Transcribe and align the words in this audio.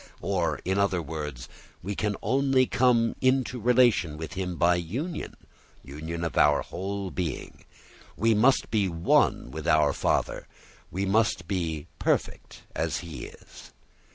Or, 0.23 0.59
in 0.65 0.79
other 0.79 0.99
words, 0.99 1.47
we 1.83 1.93
can 1.93 2.15
only 2.23 2.65
come 2.65 3.15
into 3.21 3.59
relation 3.61 4.17
with 4.17 4.33
him 4.33 4.55
by 4.55 4.73
union 4.77 5.37
union 5.83 6.23
of 6.23 6.39
our 6.39 6.63
whole 6.63 7.11
being. 7.11 7.65
We 8.17 8.33
must 8.33 8.71
be 8.71 8.89
one 8.89 9.51
with 9.51 9.67
our 9.67 9.93
Father, 9.93 10.47
we 10.89 11.05
must 11.05 11.47
be 11.47 11.85
perfect 11.99 12.63
as 12.75 13.01
he 13.05 13.25
is. 13.27 13.71